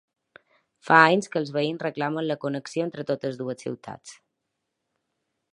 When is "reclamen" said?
1.87-2.27